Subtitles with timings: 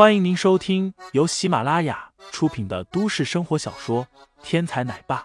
[0.00, 4.06] 欢迎您收听由喜马拉雅出品的都市生活小说
[4.42, 5.18] 《天才奶爸》，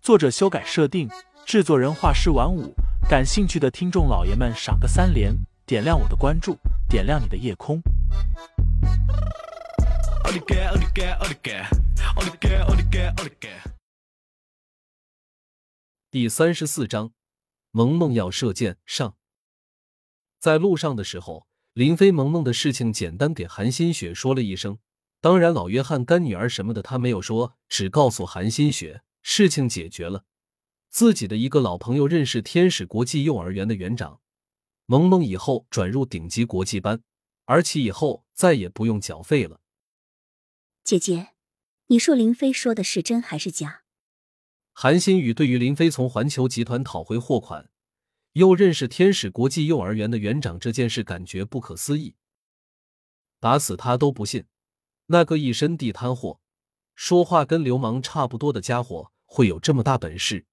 [0.00, 1.10] 作者修改设定，
[1.44, 2.72] 制作人画师晚舞。
[3.08, 5.34] 感兴趣的听众老爷们，赏个三连，
[5.66, 6.56] 点亮我的关注，
[6.88, 7.82] 点亮你的夜空。
[16.08, 17.10] 第三十四章，
[17.72, 19.16] 萌萌要射箭上。
[20.38, 21.49] 在路上的时候。
[21.74, 24.78] 林飞萌萌的事情简单给韩新雪说了一声，
[25.20, 30.24] 当然老约翰干女儿什么的他没有说，只告诉韩新雪事情解决了，
[30.88, 34.20] 自己的一个老朋友认识天使国际幼儿园的园长，
[34.86, 37.02] 萌萌以后转入顶级国际班，
[37.44, 39.60] 而且以后再也不用缴费了。
[40.82, 41.28] 姐姐，
[41.86, 43.84] 你说林飞说的是真还是假？
[44.72, 47.70] 韩新宇对于林飞从环球集团讨回货款。
[48.32, 52.14] 又认识天使国际幼儿园的园长这件事，感觉不可思议。
[53.40, 54.46] 打死他都不信，
[55.06, 56.40] 那个一身地摊货、
[56.94, 60.46] 说话跟流氓差不多的家伙会有这么大本事。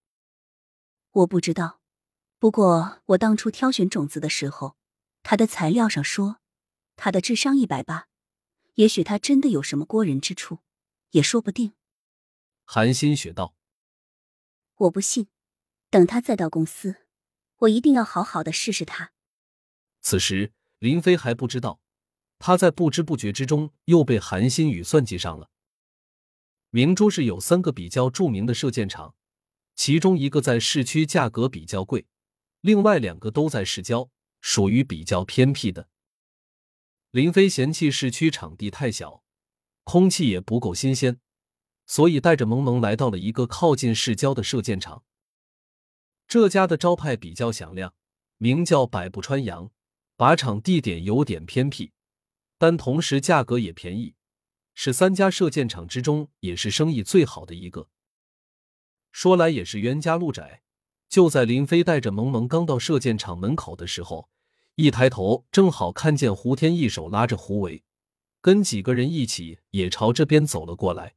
[1.11, 1.81] 我不知道，
[2.39, 4.75] 不过我当初挑选种子的时候，
[5.21, 6.37] 他的材料上说
[6.95, 8.07] 他的智商一百八，
[8.75, 10.59] 也许他真的有什么过人之处，
[11.11, 11.73] 也说不定。
[12.65, 13.53] 韩新雪道
[14.77, 15.27] ：“我不信，
[15.89, 17.03] 等他再到公司。”
[17.59, 19.11] 我一定要好好的试试他。
[20.01, 21.81] 此时林飞还不知道，
[22.39, 25.49] 他在不知不觉之中又被韩新宇算计上了。
[26.69, 29.15] 明珠市有三个比较著名的射箭场，
[29.75, 32.05] 其中一个在市区，价格比较贵；
[32.61, 34.09] 另外两个都在市郊，
[34.41, 35.87] 属于比较偏僻的。
[37.11, 39.23] 林飞嫌弃市区场地太小，
[39.83, 41.19] 空气也不够新鲜，
[41.87, 45.03] 所以带着萌萌来到了一个靠近市郊的射箭场。
[46.27, 47.93] 这家的招牌比较响亮，
[48.37, 49.71] 名叫百步穿杨。
[50.17, 51.91] 靶场地点有点偏僻，
[52.57, 54.15] 但同时价格也便宜，
[54.73, 57.87] 是三家射箭场之中也是生意最好的一个。
[59.11, 60.63] 说来也是冤家路窄，
[61.07, 64.27] 就在林飞带着萌萌刚到射箭场门口的时候，
[64.73, 67.83] 一抬头正好看见胡天一手拉着胡伟，
[68.41, 71.15] 跟几个人一起也朝这边走了过来。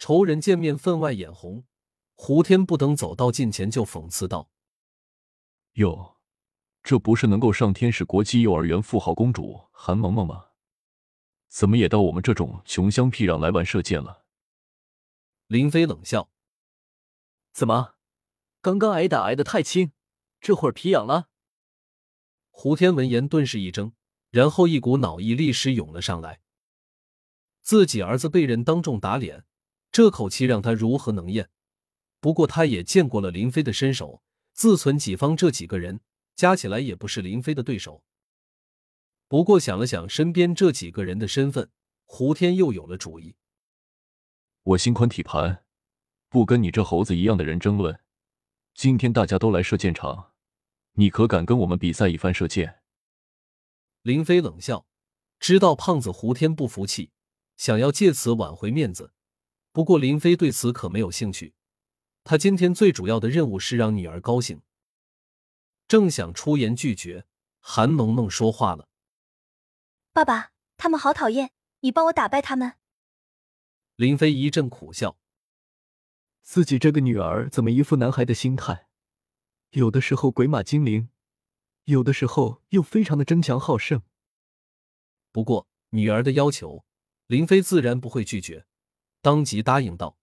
[0.00, 1.64] 仇人见面，分外眼红。
[2.20, 4.50] 胡天不等走到近前，就讽刺道
[5.74, 6.16] ：“哟，
[6.82, 10.46] 这不是能够上天使国际幼儿园富豪公主韩萌萌吗？
[11.46, 14.24] 怎么也到我们这种穷乡僻壤来玩射箭了？”
[15.46, 16.28] 林飞冷笑
[17.54, 17.94] ：“怎么，
[18.60, 19.92] 刚刚挨打挨得太轻，
[20.40, 21.28] 这会儿皮痒了？”
[22.50, 23.92] 胡天闻言顿时一怔，
[24.30, 26.40] 然后一股脑意立时涌了上来。
[27.62, 29.46] 自己儿子被人当众打脸，
[29.92, 31.48] 这口气让他如何能咽？
[32.20, 36.00] 不过他也见过了林飞的身手，自存己方这几个人
[36.34, 38.02] 加起来也不是林飞的对手。
[39.28, 41.70] 不过想了想身边这几个人的身份，
[42.04, 43.36] 胡天又有了主意。
[44.62, 45.64] 我心宽体盘，
[46.28, 48.00] 不跟你这猴子一样的人争论。
[48.74, 50.32] 今天大家都来射箭场，
[50.94, 52.80] 你可敢跟我们比赛一番射箭？
[54.02, 54.86] 林飞冷笑，
[55.38, 57.10] 知道胖子胡天不服气，
[57.56, 59.12] 想要借此挽回面子。
[59.72, 61.54] 不过林飞对此可没有兴趣。
[62.28, 64.60] 他今天最主要的任务是让女儿高兴。
[65.86, 67.24] 正想出言拒绝，
[67.58, 68.86] 韩萌萌说话了
[70.12, 72.74] ：“爸爸，他们好讨厌，你帮我打败他们。”
[73.96, 75.18] 林飞一阵苦笑，
[76.42, 78.88] 自己这个女儿怎么一副男孩的心态？
[79.70, 81.08] 有的时候鬼马精灵，
[81.84, 84.02] 有的时候又非常的争强好胜。
[85.32, 86.84] 不过女儿的要求，
[87.26, 88.66] 林飞自然不会拒绝，
[89.22, 90.18] 当即答应道：“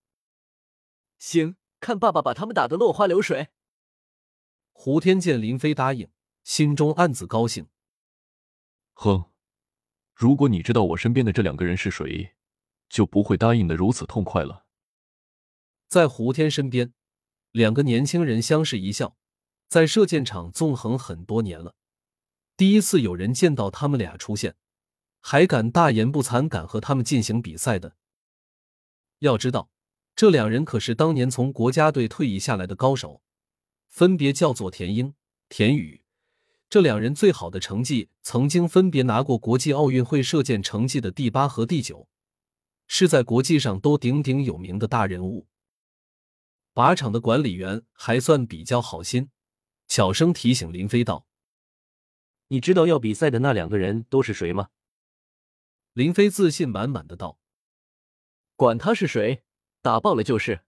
[1.18, 3.50] 行。”看爸爸把他们打得落花流水。
[4.72, 6.10] 胡天见林飞答应，
[6.44, 7.68] 心中暗自高兴。
[8.94, 9.32] 哼，
[10.14, 12.36] 如果你知道我身边的这两个人是谁，
[12.90, 14.66] 就不会答应的如此痛快了。
[15.88, 16.94] 在胡天身边，
[17.52, 19.16] 两个年轻人相视一笑，
[19.68, 21.76] 在射箭场纵横很多年了，
[22.58, 24.56] 第一次有人见到他们俩出现，
[25.22, 27.96] 还敢大言不惭敢和他们进行比赛的。
[29.20, 29.70] 要知道。
[30.16, 33.22] 这两人可是当年从国家队退役下来的高手，
[33.90, 35.14] 分别叫做田英、
[35.50, 36.04] 田宇。
[36.70, 42.08] 这两人最好的成绩曾经分别拿过国际奥运会射箭成绩的第八和第九，
[42.88, 45.48] 是在国际上都鼎鼎有名的大人物。
[46.74, 49.30] 靶场的管理员还算比较好心，
[49.88, 51.28] 小声提醒林飞道
[52.48, 54.70] ：“你知道要比赛的那两个人都是谁吗？”
[55.94, 57.40] 林飞自信满满的道
[58.56, 59.44] ：“管他是谁。”
[59.86, 60.62] 打爆了就是。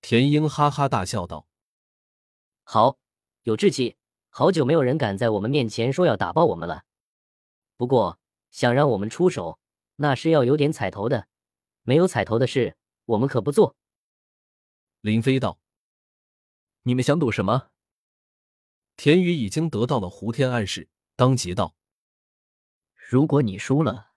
[0.00, 1.48] 田英哈哈大笑道
[2.62, 2.96] ：“好，
[3.42, 3.96] 有志气，
[4.28, 6.84] 好久没有人敢在我们面前说要打爆我们了。
[7.76, 8.20] 不过
[8.52, 9.58] 想让我们出手，
[9.96, 11.26] 那是要有点彩头的。
[11.82, 13.74] 没有彩头的事，我们可不做。
[15.00, 15.58] 林飞道。
[16.82, 17.70] 你们想赌什么？
[18.96, 21.74] 田宇已经得到了胡天暗示，当即道
[22.94, 24.12] ：“如果你输了，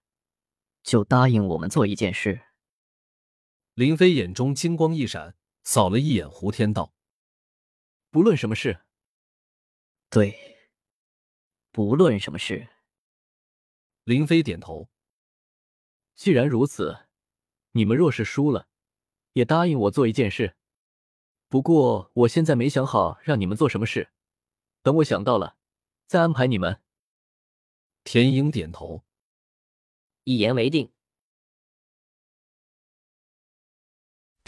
[0.83, 2.41] 就答应我们做一件事。”
[3.81, 6.93] 林飞眼中金光一闪，扫了一眼胡天，道
[8.11, 8.85] ：“不论什么事。”
[10.07, 10.69] 对，
[11.71, 12.67] 不论什么事。
[14.03, 14.87] 林飞点头。
[16.13, 17.07] 既然如此，
[17.71, 18.67] 你们若是输了，
[19.33, 20.55] 也答应我做一件事。
[21.49, 24.11] 不过我现在没想好让你们做什么事，
[24.83, 25.57] 等我想到了，
[26.05, 26.83] 再安排你们。
[28.03, 29.03] 田英点头，
[30.25, 30.93] 一言为定。